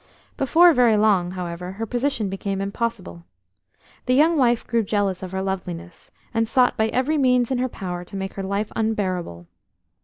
[0.35, 3.23] Before very long, however, her position became impossible.
[4.07, 7.69] The young wife grew jealous of her loveliness, and sought by every means in her
[7.69, 9.45] power to make her life unbearable.